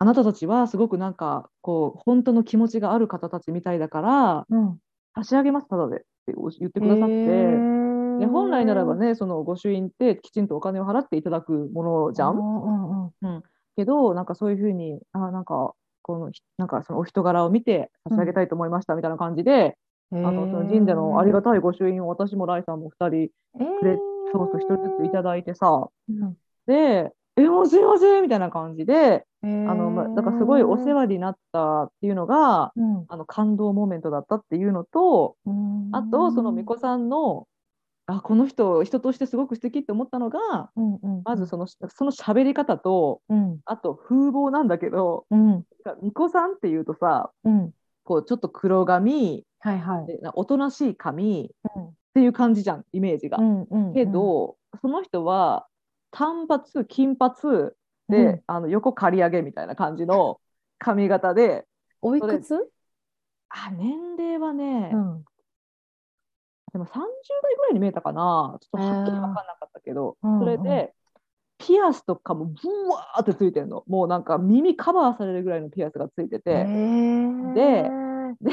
[0.00, 4.78] あなたたちはすごくなんかこう本当の気持ちがある方たちみたいだからうん、
[5.14, 7.89] 差し上げますただでって言ってくださって。
[8.20, 12.36] で本来ならばねその御朱印ってきちんとお金を払っていただくものじゃん？
[12.36, 13.12] ん。
[13.22, 13.42] うん
[13.76, 19.76] けどなんかそういうふうにあなんかこのひなんかそのお人柄を見て差し上げたいと思いましたみたいな感じで、
[20.10, 23.30] うん、あのその神社のありがたい御朱印を私もライさんも2人い
[23.80, 23.96] くれ
[24.32, 25.88] そうそう1人ずついただいてさ。
[26.08, 26.36] うん。
[26.66, 33.04] で「えもうすいません」みたいな感じでああの、ま、だからすごいお世話になったっていうのがうん。
[33.08, 35.88] あの感動モーメントだったっていうのとうん。
[35.92, 37.46] あとその巫女さんの
[38.10, 43.60] あこの人人としてすごく素敵って思ったのがうんうんまずそのその喋り方とうん。
[43.64, 45.64] あと風貌なんだけどうん。
[45.84, 47.70] 巫女さんっていうとさうん。
[48.04, 50.06] こうちょっと黒髪はいはい。
[50.34, 51.90] おとなしい髪っうん。
[52.14, 53.38] ていう感じじゃんイメージが。
[53.38, 55.66] うんうんけど、その人は
[56.10, 57.34] 短髪金髪
[58.08, 58.42] で、うん。
[58.46, 60.40] あの横刈り上げみたいな感じの
[60.78, 61.66] 髪型で
[62.02, 62.70] おいくつ？
[63.50, 65.24] あ年齢はね、うん
[66.72, 66.92] でも30
[67.42, 68.58] 代ぐらいに見えたかな。
[68.60, 70.92] ちょっとはっきり分かんなかったけど、うんそれで
[71.58, 72.52] ピアスとかもブ
[72.88, 73.84] ワーってついてるの。
[73.86, 77.52] もうなんか耳カバーされるぐらいのピアスがついてて、へー。
[77.52, 77.90] で
[78.40, 78.52] で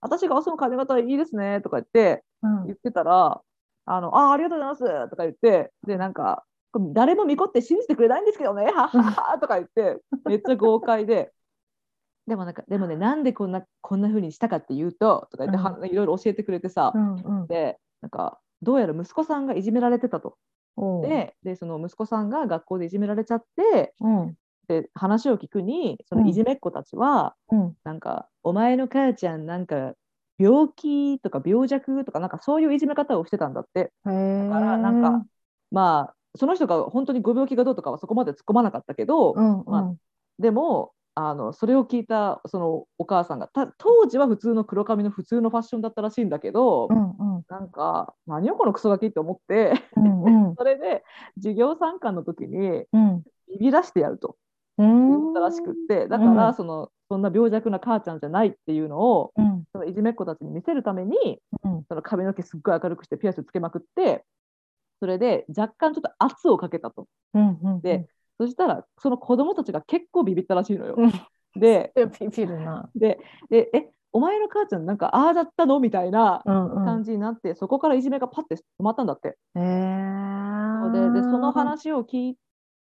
[0.00, 2.64] 私が「あその髪型いいですね」とか言ってうん。
[2.66, 3.40] 言ってたら
[3.86, 9.02] 「あのあありがとうございます」とか言ってでなんか「これ誰も見こって信じてくれないんですけどねはっはっ
[9.34, 11.32] は」とか言ってめっちゃ豪快で。
[12.28, 17.46] でもなんかでもねなんでこんなこんな風にしたかっていうととか言って、はいろいろ教えてくれてさ、うんうん。
[17.46, 20.36] でなんかどうやら息子さんがいじめられてたと。
[21.02, 24.34] ででその息子さんが学校でいじめられちゃってうん。
[24.68, 27.76] で話を聞くにそのいじめっ子たちは、うん。
[27.84, 29.94] なんか「お前の母ちゃんなんか
[30.38, 33.92] 病気とか病弱とかなんかそういういじめ方をしてたんだって。
[34.04, 35.26] だからなんか
[35.70, 39.64] まあその人が本当にご病気がどうとかはそこまで突っ込まなかったけど、うんうん。
[39.66, 39.94] まあ
[40.38, 47.44] でもあのそれを聞いたそのお母さんがた当時は普通の黒髪の普通のファッションだったらしいんだけど、うんうん。
[47.48, 50.54] なんか何よこのクソガキって思ってうんうん。
[50.56, 51.02] それで
[51.34, 53.24] 授業参観の時にうん。
[53.48, 54.36] ビビらしてやると
[54.78, 55.10] うん。
[55.10, 56.54] 言ったらしくってだからうん。
[56.54, 59.64] そのそんな病弱な母ちゃんじゃないっていうのをうん。
[59.72, 61.84] そのいじめっ子たちに見せるためにうん。
[61.88, 64.24] その髪の毛すっごい明るくしてピアスつけまくって
[65.00, 67.08] それで若干ちょっと圧をかけたと。
[67.34, 67.80] うんうんうん。
[67.80, 70.94] で、そしたらその子供たちが結構ビビったらしいのよ。
[70.96, 71.12] うん
[71.58, 72.88] でビビるな。
[72.94, 73.18] で
[73.50, 75.80] でえお前の母ちゃんなんかああだったの？
[75.80, 76.84] みたいなうんうん。
[76.84, 79.36] 感じになって、そこからいじめがパッて止まったんだって。
[79.54, 82.36] へーででその、話を聞い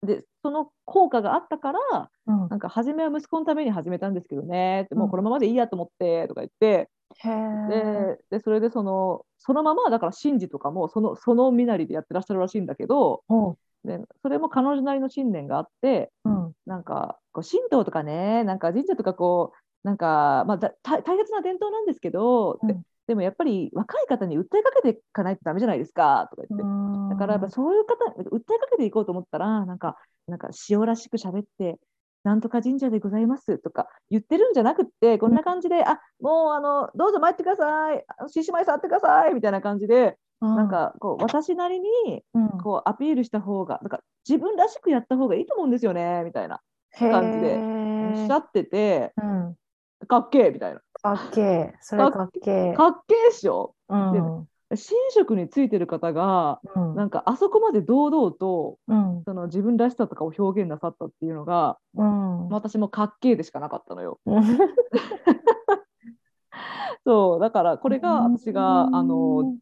[0.07, 6.89] てその効果があったからうん、なんか初めは息子のために始めたんですけどねってうんもうこのままでいいやと思ってとか言って、
[7.69, 13.23] ででそれでそのそのままだから神事とかもそのその身なりでやってらっしゃるらしいんだけど
[13.85, 16.53] でそれも彼女なりの信念があってうん。
[16.67, 22.83] なんかこう神道とかねなんか神社とかこうなんか、まあ、だ大大切な伝統なんですけど、でうん。
[23.09, 27.15] でもやっぱり若い方に訴えかけていかないとダメじゃないですかとか言って。
[27.15, 29.97] だからやっぱそういう方訴えかけていこうと思ったらなんか
[30.29, 31.79] なんか塩らしく喋って
[32.23, 38.05] なんとか神社でございますとか言ってるんじゃなくってこんな感じで、あもうあのどうぞ参ってください。
[38.29, 41.89] 獅子舞触ってくださいみたいな感じで、なん、かこう私なりに
[42.35, 46.61] うん、こうアピールした方がなんか自分らしくやった方がいいと思うんですよねみたいな
[46.99, 47.57] 感じで。
[47.57, 49.57] おっしゃっててうん、
[50.09, 50.81] かっけえみたいな。
[51.03, 51.75] かっけえ。
[51.81, 52.75] それかっけえ。
[52.75, 53.75] かっけえっしょ。
[53.89, 54.19] うん、で
[54.77, 64.19] 神職についてる方がうん、なんかあそこまで堂々とうん、その自分らしさとかを表現なさったっていうのが、うん、私もかっけえでしかなかったのよ。
[64.27, 64.43] うん。
[67.05, 69.59] そうだからこれが私が、あのうん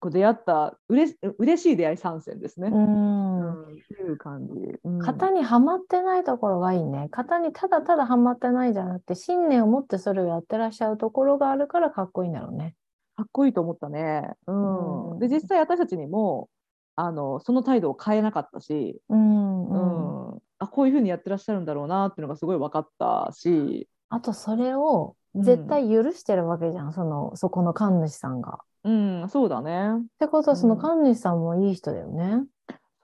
[0.00, 2.68] こう出会ったうれし嬉しい出会い参戦ですね。
[2.68, 4.52] ううんん、っていう感じ。
[4.84, 7.08] うん型にはまってないところがいいね。
[7.10, 12.74] 型にただただはまってないじゃなくて、信念を持ってそれをやってらっしゃるところがあるからかっこいいんだろうね。
[13.16, 14.30] かっこいいと思ったね。
[14.46, 16.48] うんうんで実際私たちにも
[16.96, 20.36] あのその態度を変えなかったし、うん、ううん。
[20.36, 28.60] んあこういうふうにやってらっしゃるんだろうなっていうのがすごい分かったし、あとそれを絶対許してるわけじゃん、その、そこの神主さんが。
[28.84, 29.98] うん、そうだね。
[29.98, 32.44] ってことは、そのうん神主さんもいい人だよね。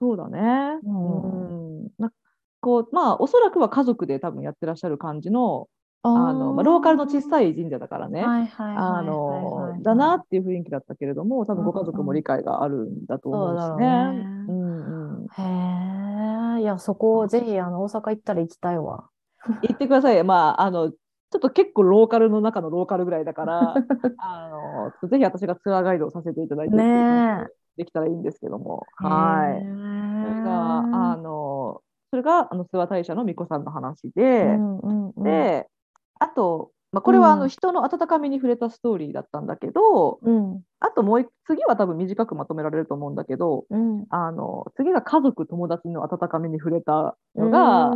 [0.00, 0.78] そうだね。
[0.84, 2.10] うんうんな
[2.62, 5.68] こうまあおそらくは家族で多分やってらっしゃる感じの
[6.02, 13.86] ああの、まあ、ローカルの小さいい神社だからね、はいはいはいあはいのはいだなっていう雰囲気だったけれども多分ご家族も理解があるんだと思うしそうだろうね。
[13.86, 15.26] ねうんうん、
[16.56, 19.08] へえ、いや、そこをぜひ、あの、大阪行ったら行きたいわ。
[19.62, 20.22] 言ってください。
[20.24, 20.92] まああの
[21.30, 23.74] ちょっと結構ローカルの中のローカルぐらいだから
[24.18, 24.48] あ
[25.02, 28.86] のぜひ私がツアーガイドをさせていただいてねできたらいいんですけども。
[29.00, 29.04] え。
[29.04, 29.56] はい。
[29.56, 30.78] へそれが
[31.12, 34.42] あのそれがあの諏訪大社の巫女さんの話で。
[34.42, 35.68] うんうんうん、で、
[36.18, 44.06] あと、まあ、これはあうんの人の温かみに触れたストーリーだったんだけど、うん、あともう一次は多分短くまとめられると思うんだけど、うん。
[44.10, 47.90] あの次が家族、友達の温かみに触れたのが、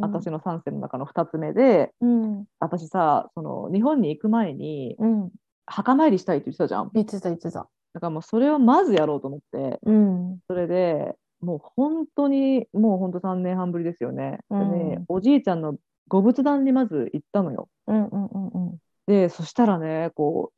[0.00, 5.30] 私の3世の中の2つ目で、うん、私さ、その日本に行く前にうん。
[5.66, 6.90] 墓参りしたいって言ってたじゃん。
[6.94, 7.68] 言ってた、言ってた。
[7.92, 14.40] だからもうそれをまずやろうと思って、うん、それでもう本当に、もう本当3年半ぶりですよね。
[14.50, 15.76] うんおじいちゃんの
[16.10, 17.68] ご仏壇にまず行ったのよ。
[17.86, 18.78] うん、うん、うん、うん。
[19.06, 20.52] で、そしたらね、こ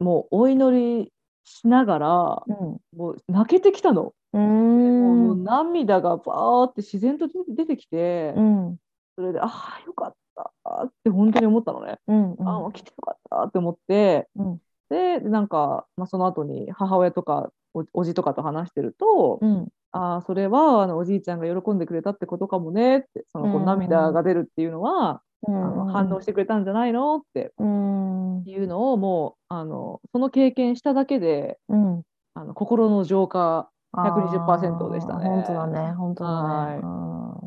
[0.00, 1.12] う、もうお祈り
[1.44, 2.08] しながら、
[2.48, 2.80] も
[3.12, 4.12] う泣けてきたの。
[4.32, 8.76] う、もうんもううん、涙がバーって自然と出てきて、うん、
[9.14, 10.52] それで、ああ、よかった
[10.86, 11.98] って本当に思ったのね。
[12.08, 23.64] うん、ああ、もう来てよかったって思って、うん、で、なんか、まあ、その後に母親とかおおじとかと話してると、うん、ああ、それはあのおじいちゃんが喜んでくれたってことかもねって、そのこううん。
[23.66, 32.02] 涙が出るっていうのは、うあのん、反応してくれたんじゃないのってうん、いうのをもうあのその経験しただけでうん。
[32.34, 35.26] あの心の浄化120%でしたね。
[35.26, 36.82] 本当だね、本当だね。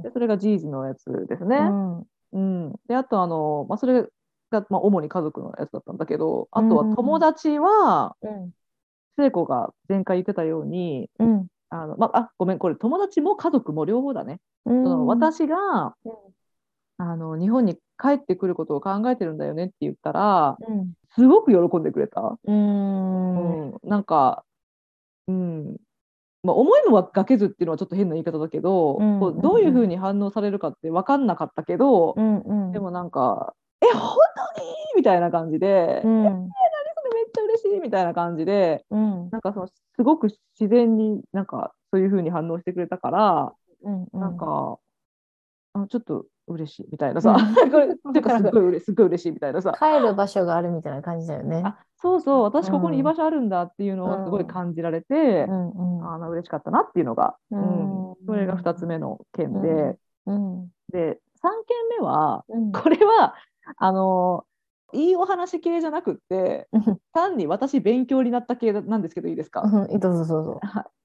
[0.03, 1.57] でそれがジーズのやつですね。
[1.57, 1.99] うん。
[2.31, 2.73] うん。
[2.87, 4.03] であとあの、まあ、それ
[4.51, 6.95] が、まあ、主に家族のやつだったんだけどあとはうん。
[6.95, 8.51] 友達はうん、
[9.17, 14.39] 聖子が前回言ってたようにうん、あの、まあ、あごめんこれ友達も家族も両方だね。
[14.65, 16.13] うそのん、私がうん、
[16.97, 22.37] あの日本に帰ってくることを考えてるんだよねって言ったらうん、すごく喜んでくれた。
[22.43, 24.43] うん、うん、なんか、
[25.27, 25.77] うん。
[26.43, 29.19] まあ、思いもがけずっていうのはちょっと変な言い方だけど、うん。
[29.19, 34.17] こうどういうふうに反応されるかって分かんなかったけど、うん、うん、でもなんか「え本
[34.55, 36.49] 当に?」みたいな感じで「うん、それめっちゃ嬉しい」
[37.81, 40.29] みたいな感じでうん、なんかそのすごく
[40.59, 43.53] 自然になんかそういうふうに反応してくれたから、
[43.83, 44.79] うん、なんか
[45.73, 47.71] あちょっと嬉しいみたいなさ、うん。
[47.71, 49.73] これっていうかすっごい嬉すっごい嬉しいみたいなさ。
[49.77, 51.61] 帰る場所があるみたいな感じだよね。
[51.63, 52.43] あそうそう。
[52.43, 58.11] 私ここに居場所あるんだっていうのをすごい感じられて、うん、うん、あの嬉しかったなっていうのが、ううん。
[58.13, 63.35] んそれが2つ目の件で、うん、で3件目はうん、これは
[63.77, 64.45] あの
[64.93, 70.59] いいお話系じゃなくってうん単に私勉強になった系なんですけどいいですか、うんどうぞどうぞ。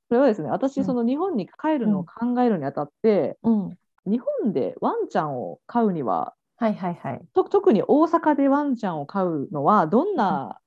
[0.09, 3.79] それはですね私うんその日本に帰るのを考えるにあたって、うん。
[4.07, 7.21] 日本でワンちゃんを飼うにははいはいはい。
[7.33, 10.59] と特に大阪でワンちゃんを飼うのはどんな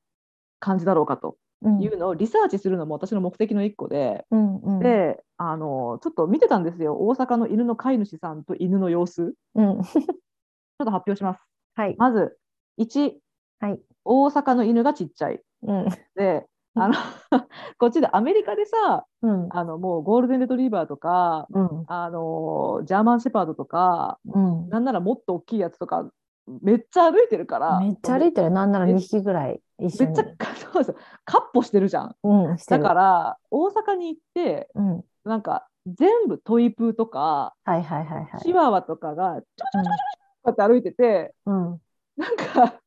[0.59, 4.79] 感じだろうかとうんいうのをリサーチするのも私の目的の一個で、うんうん。
[4.79, 9.79] であのちょっと見てたんですよ大阪の犬の飼い主さんと犬の様子ちょうん。
[9.81, 9.83] っ
[10.79, 11.39] と発表します
[11.75, 11.95] はい。
[11.99, 12.37] まず
[12.77, 13.13] 1
[13.59, 13.79] はい。
[14.05, 15.85] 大阪の犬がちっちゃいうん。
[16.15, 16.93] であの
[17.79, 19.47] こっちでアメリカでさうん。
[19.51, 21.83] あのもうゴールデンレトリーバーとかうん。
[21.87, 24.69] あのジャーマンシェパードとかうん。
[24.69, 26.09] なんならもっと大きいやつとか
[26.61, 28.51] めっちゃ歩いてるからめっちゃ歩いてる。
[28.51, 30.27] なんなら2匹ぐらい一緒にめっち。
[30.41, 32.57] ゃ そうですカッポしてるじゃんうん。
[32.57, 32.83] だる。
[32.83, 35.03] から大阪に行ってうん。
[35.25, 38.41] なんか全部トイプーとかはいはいはいはい。
[38.41, 39.91] チワワとかがちょちょちょちょちょ
[40.43, 41.81] こうやって歩いててうん。
[42.17, 42.23] うん。
[42.23, 42.79] なんか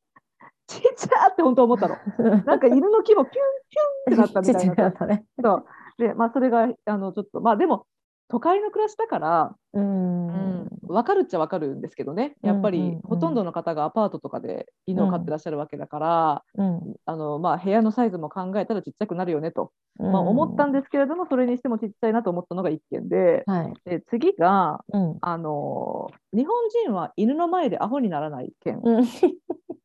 [0.67, 1.97] ちっちゃーって本当思ったの
[2.45, 5.25] なんか犬の規模ピュンピュンってなったみたい ちっちゃなかったね。
[5.41, 5.65] そう
[5.97, 7.85] でまあそれがあのちょっとまあでも
[8.31, 10.69] 都会の暮らしだからうん。
[10.87, 16.95] 分かるっちゃ分かるんですけどねやっぱりうんうんうんほとんどの方がアパートとかで犬を飼ってらっしゃるわけだから、うん。
[17.05, 23.73] あのまあ、部屋のサイズも考えたらちっちゃくなるよねと、まあ、思ったんですけれどもそれにしてもちっちゃいなと思ったのが1件ではい。
[23.83, 25.17] で次がうん。
[25.19, 28.79] あの日本人は犬の前でアホにならない件。
[28.81, 29.05] うん。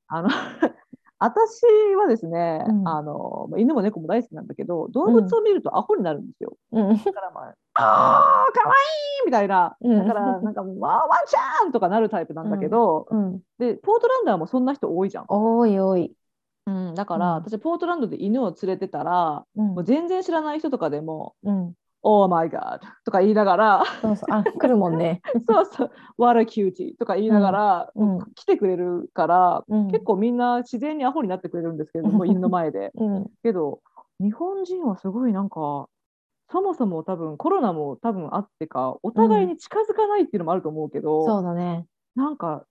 [0.09, 0.29] あの
[1.19, 1.63] 私
[1.99, 6.57] はですね、うんあの犬も猫も大好きなんだけど動物を見るとアホになるんですよ。
[6.73, 6.97] うん。
[6.97, 8.79] だからまあ「あーかわい
[9.23, 13.41] い!」みたいなうんだからなんか「わーワンちゃん!」とかなるタイプなんだけど、うん。
[13.59, 15.25] でポートランダーもそんな人多いじゃん。
[15.29, 16.15] おいおい。
[16.67, 21.75] うん、だから、うん私ポートランドで犬を連れてたらうんもう全然知らない人とかでもうん。
[22.09, 24.33] 「Oh my God」とか言いながらそうそう。
[24.33, 25.21] あ、来るもんね。
[25.49, 29.87] そうそう「What a cutie」とか言いながら、うん来てくれるから、うん。
[29.89, 32.93] 結構みんな自然にアホになってくれるんですけれども、犬の前で。
[32.95, 33.31] うん。
[33.43, 33.81] けど
[34.21, 35.89] 日本人はすごいなんか
[36.49, 41.87] そもそも多分コロナも多分あってかお互いに近づかないっていうのもあると思うけど、そうだね。
[42.15, 42.65] なんか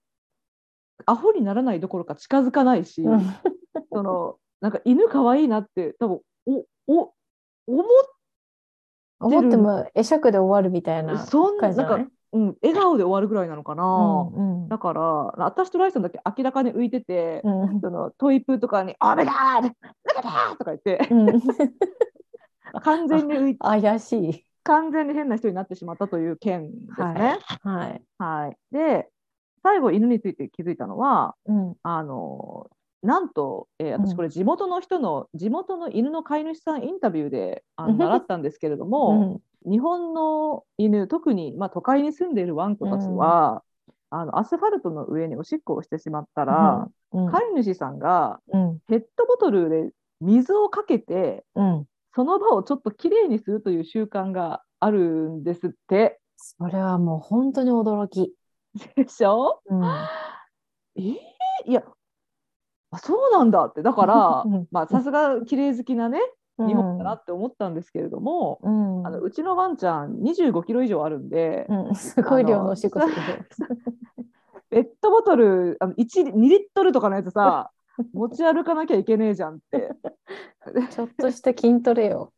[1.04, 3.20] アホにならないどころか近づかないし、うん。
[3.92, 7.12] そのなんか犬可愛いなって多分おお
[7.66, 7.84] 思
[9.20, 13.86] 思っても会釈で終わるみたいなそんなんかうん、笑顔で終わるぐらいなのかな、う
[14.40, 15.00] んうんだから
[15.44, 19.68] 私とライさんだけ明らかに浮いてて、うんそのトイプーとかに「オーマイガード!
[20.58, 21.40] とか言ってうん
[22.82, 24.46] 完全に浮い怪しい。
[24.64, 27.38] 完全に変な人になってしまったという件ですね。
[27.62, 28.02] はい。
[28.18, 29.08] はいで
[29.62, 31.74] 最後犬について気づいたのはうん。
[31.84, 32.66] あの
[33.06, 39.70] なんと、えーうん私これ地元の人の、地元の犬の飼い主さんインタビューであのうん習ったんですけれどうも、ん。
[39.70, 43.62] 日本の犬特に、まあ、都会に住んでいるワンコたちは、
[44.10, 47.26] あのアスファルトの上におしっこをしてしまったら、うん。
[47.32, 48.78] 飼い主さんがうん。
[48.86, 49.90] ペットボトルで
[50.20, 51.86] 水をかけてうん。
[52.14, 56.20] その場をちょっときれいにするという習慣があるんですって。
[56.36, 58.32] それはもう本当に驚き。
[58.94, 59.60] でしょ？
[59.66, 59.82] うん。
[60.96, 61.14] えー
[61.66, 61.82] いや
[62.96, 66.18] あそうなんだってだからさすが綺麗好きなね
[66.58, 69.06] 日本だなうって思ったんですけれども、ん。
[69.06, 71.94] あのうちのワンちゃん25キロ以上あるんで、うん。
[71.94, 73.00] すごい量のおしっこ。
[74.70, 77.70] ペットボトルあの1 2リットルとかのやつさ
[78.12, 79.90] 持ち歩かなきゃいけねえじゃんって
[80.90, 82.32] ちょっとした筋トレよ。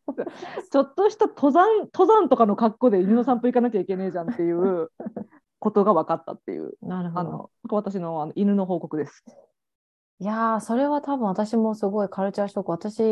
[0.70, 4.90] ちょっとした登山登山とかの格好で犬の散歩行かなきゃいけねえじゃんっていう
[5.60, 7.20] ことが分かったっていうなるほど。
[7.20, 9.24] あの私のあの犬の報告です。
[10.20, 12.70] いやー、それは多分私もすごいカルチャーショック。
[12.70, 13.02] 私、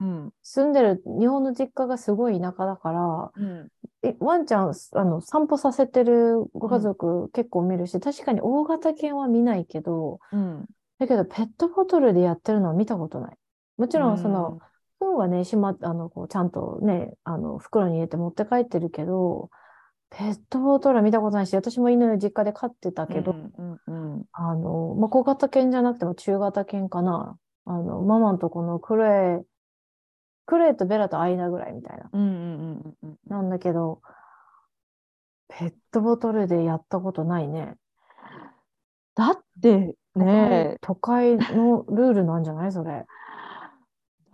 [0.00, 3.68] うん住んでる日本の実家がすごい田舎だから、うん
[4.02, 10.66] えワンちゃんあの散歩させてるご家族結構見るし、確かに大型犬は見ないけど、うん
[10.98, 13.36] だけどペットボトルでやってるのは見たことない。
[13.76, 14.60] もちろんその、
[15.00, 19.50] 糞はね、しまっあの、こうちゃんとね、あの、袋に入れて持って帰ってるけど、
[20.16, 23.52] ペットボトルは見たことないし、私も犬の実家で飼ってたけど、うん
[23.86, 27.36] うんうんあの、まあ、小型犬じゃなくても中型犬かな。
[27.66, 29.44] あの、ママのとこのクレイ、
[30.46, 32.10] クレイとベラと間ぐらいみたいな。
[32.12, 34.00] うんうんうんうんなんだけど、
[35.48, 37.74] ペットボトルでやったことないね。
[39.16, 42.72] だってね都会のルールなんじゃない？
[42.72, 43.04] それ。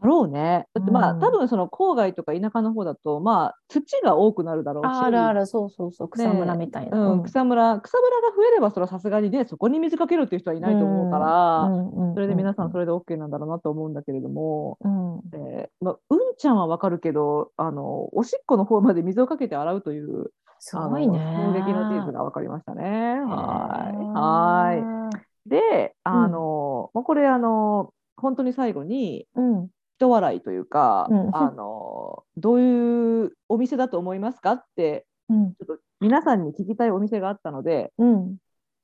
[0.01, 0.67] だろうね。
[0.75, 1.21] だってまあ、うん。
[1.21, 4.89] 多分その郊外とか田舎の方だとまあ土が多くなるだろうし。
[4.89, 6.99] あるある、そうそうそう、草むらみたいな。
[7.13, 15.21] うん、草むら草むらが増えればそれはさすがにねそこに水かけるっていう人はいないと思うから、うんそれで皆さんそれ、れで OK なんだろうなと思うんだけれども、うん。
[15.35, 20.31] えーまあ、うんちゃんはわかるけどあのおしっこの方まで水をかけて洗うという
[20.61, 21.19] すごいね。
[21.19, 22.83] 衝撃の事実が分かりましたね。
[22.85, 24.81] はい。
[24.83, 25.49] はい。
[25.49, 29.69] であの、の、まあ、これあの本当に最後にうん。
[30.01, 35.53] 人笑いというか、うんあのどういうお店だと思いますかってうん。
[35.53, 38.37] ちょっと皆さんに聞きたいお店があったのでうん。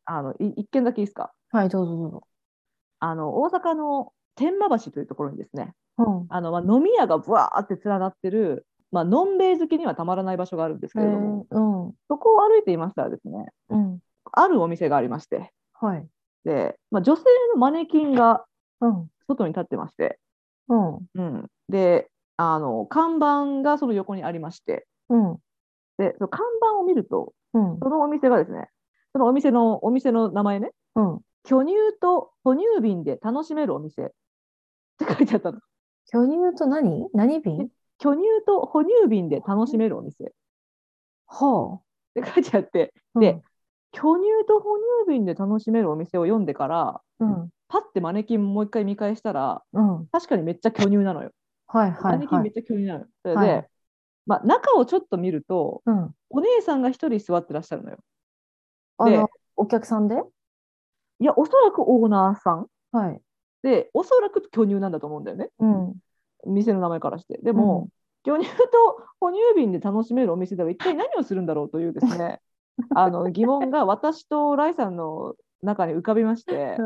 [0.04, 1.32] あのい一軒だけいいですか？
[1.50, 2.22] はい、どうぞどうぞ。
[3.00, 6.26] あの大阪の天満橋というところにですねうん。
[6.28, 11.92] あの、まあ、飲み屋がぶわーって連なってる、まあのんべい好きにはたまらない場所があるんですけえれども、ー、うん。
[12.08, 13.98] そこを歩いていましたらですねうん。
[14.32, 16.06] あるお店がありましてはい。
[16.44, 17.22] で、まあ、女性
[17.54, 18.44] のマネキンが
[18.82, 19.08] うん。
[19.26, 20.20] 外に立ってまして、
[20.68, 20.98] うん。
[21.14, 25.36] うん、であの看板がその横にありましてうん。
[25.98, 27.78] でその看板を見るとうん。
[27.82, 28.68] そのお店がですね
[29.12, 31.20] そのお店のお店の名前ねうん。
[31.44, 34.08] 巨乳と哺乳瓶で楽しめるお店っ
[34.98, 35.60] て書いてあったの
[36.10, 37.08] 巨乳と何？
[37.14, 37.68] 何瓶？
[37.98, 40.26] 巨乳と哺乳瓶で楽しめるお店っ
[41.28, 41.80] は
[42.14, 43.20] て書いてあってあ。
[43.20, 43.40] で
[43.92, 47.50] 巨乳と哺乳瓶で楽しめるお店を読んでからうん。
[47.68, 49.96] パッてマネキンもう一回見返したらうん。
[49.96, 50.06] うん。
[50.06, 51.30] 確かにめっちゃ巨乳なのよ。
[51.66, 52.12] はいはいはい。
[52.12, 53.06] マネキンめっちゃ巨乳なのよ。
[53.22, 53.68] それで、はい
[54.26, 56.14] まあ、中をちょっと見るとうん。
[56.30, 57.98] お姉さんが一人座ってらっしゃるのよ。
[59.56, 60.22] お客さんで？
[61.20, 63.20] いやおそらくオーナーさんはい。
[63.62, 65.94] でおそらく巨乳なんだと思うんだよねうん。
[66.46, 67.38] 店の名前からして。
[67.42, 67.88] でも、
[68.22, 68.56] 巨乳と
[69.18, 72.40] 哺乳瓶で楽しめるお店では一体何をするんだろうというですね
[72.94, 76.76] あの疑問が私とライさんの中に浮かびまして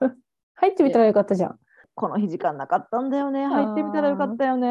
[0.54, 1.58] 入ってみたらよかったじゃん。
[1.94, 4.68] この日時間なかったんだよね入ってみたらよかったようね。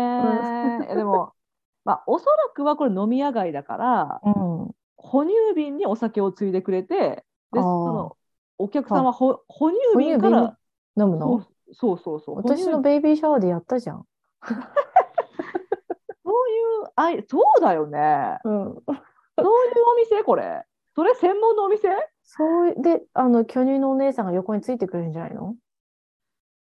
[0.86, 1.34] いやでも、
[1.86, 4.76] まあ、おそらくはこれ飲み屋街だからうん。
[4.98, 8.18] 哺乳瓶にお酒をついでくれてでその
[8.58, 10.58] お客さんはほ哺乳瓶から
[10.98, 11.36] そ飲むの？
[11.38, 14.06] うそうそうそう私のベイビーシャワーでやったじゃん。
[14.46, 18.40] そういうあいそうだよね。
[18.44, 18.54] うん。
[18.54, 18.96] そういう
[19.94, 20.66] お店これ。
[21.00, 21.88] それ専門のお店？
[21.88, 21.92] っ
[22.24, 25.56] そういで、あの、巨乳のお姉さんが横についてくれるんじゃないの？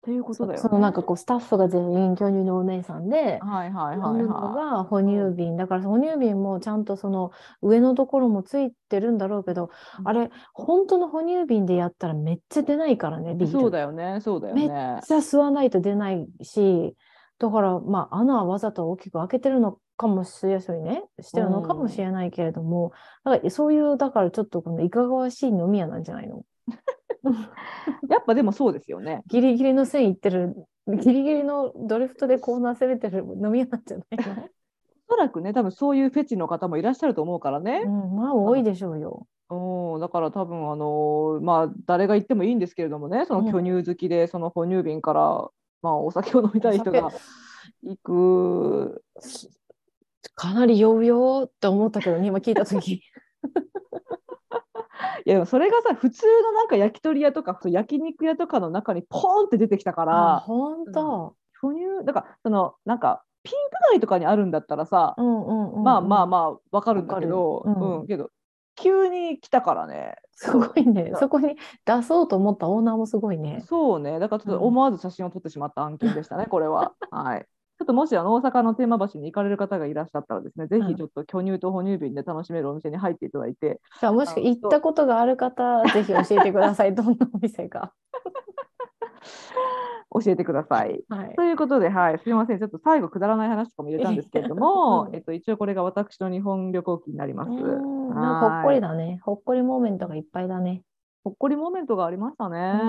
[0.05, 0.57] ていうことだよね。
[0.61, 5.57] そのなんかこう、スタッフが全員巨乳のお姉さんで、はいはいはいはが哺乳瓶。
[5.57, 7.31] だから哺乳瓶もちゃんとその
[7.63, 13.49] 上のところもついてるんだろうけど、うんあれ、本当の哺乳瓶でやったらめっちゃ出ないからね、ビい。
[13.49, 13.59] ール。
[13.59, 14.67] そうだよね、そうだよね。
[14.67, 16.95] めっちゃ吸わないと出ないし、
[17.39, 22.91] だからまあ穴はわざと大きく開けてるのかもしれないね、してるのかもしれないけれども、
[23.25, 26.43] だからそういう、だからちょっとこのいかがわしい飲み屋なんじゃないの？
[28.09, 29.23] やっぱでもそうですよね。
[29.27, 30.55] ギリギリの線いってる、
[30.87, 34.43] ギリギリのドリフトでコーナー攻めてる飲み屋なんじゃないの？
[35.09, 37.83] おそらくね、多分そういうフェチの方もいらっしゃると思うからね。
[37.85, 39.25] うん、まあ多いでしょうよ。
[39.49, 45.47] うん、だから多分あのーまあ誰が言ってもいいんですけれどもね、その巨乳好きでその哺乳瓶から
[45.81, 47.11] まあお酒を飲みたい人が
[47.83, 49.03] 行く。
[50.35, 52.93] かなり酔うよって思ったけどね、今聞いたとき。
[55.25, 61.35] いやでもそれがさ普通のなんか焼き鳥屋とか焼肉屋とかの中にポーンって出てきたかあ、ら、本当。
[61.61, 65.83] 巨乳だからそのなんかピンク街とかにあるんだったらさ、うんうんうん。
[65.83, 66.25] まあまああ。
[66.27, 68.29] まあわかるんだけど、うんうんけど
[68.77, 70.15] 急に来たからね。
[70.33, 71.11] すごいね。
[71.19, 73.63] そこに出そうと思ったオーナーもすごいね。
[73.67, 76.93] そうね、だからちょっと思わず写真を撮ってしまった案件でしたね、これは。
[77.09, 77.45] はい。
[77.87, 86.93] ともしあの大阪の天満橋に行かれる方がいらっしゃったらですね、ぜひちょっと巨乳と哺乳瓶で楽しめるお店に入っていただいて、じゃあもし行ったことがある方、ぜひ教えてください。
[86.93, 87.93] どんなお店か。
[90.23, 91.03] 教えてください。
[91.09, 91.35] はい。
[91.35, 97.51] ということで、はい、すみません、ちょっと最後くだらない話とかも入れたんですけれどもう、んえっと、一応これが私の日本旅行記になります。
[97.51, 99.19] ほっこりだね。
[99.23, 100.83] ほっこりモーメントがいっぱいだね。
[101.23, 102.79] ほっこりモーメントがありましたね。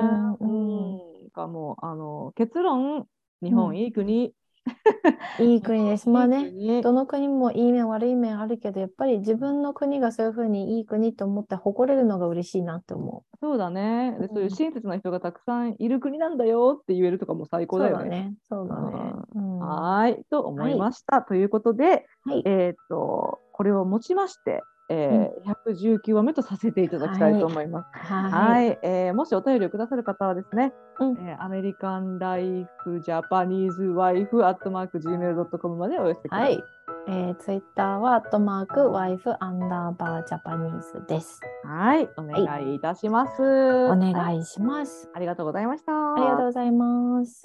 [0.40, 3.06] うんうんかもうあの結論、
[3.42, 4.32] 日本いい国。
[5.40, 6.08] いい国です。
[6.08, 6.48] まあね。
[6.48, 14.28] いい国どの国もいい面悪い面あるけど、やっぱり自分の国がそういうふうにいい国と思って誇れるのが嬉しいなって思そうだねで。
[14.28, 17.66] そういううん親切な人がたくさんいる国なんだよって言えるとかも最う。
[17.66, 18.08] 高だよね。
[18.08, 18.34] ね。
[18.48, 19.12] そうだね。
[19.34, 21.22] うんはい、と思いました。
[21.22, 22.42] ということで、い。
[22.44, 27.88] えっ、と、これをもちまして、えー119話目とさせていただきたいと思います。
[27.92, 28.30] は。
[28.30, 36.42] はいい、えーもしお便りをくださる方はですね、うんえーアメリカンライフジャパニーズワイフアットマーク Gmail.com までお寄せくださ。
[36.42, 36.62] はいい。
[37.10, 41.40] えー、ツイッターは、アットマーク、ワイフ、アンダーバー、ジャパニーズです。
[41.64, 43.42] はい、お願いいたします。
[43.42, 44.12] おい。
[44.12, 45.08] 願いします。
[45.14, 45.92] ありがとうございました。
[45.92, 47.32] ありがとうございます。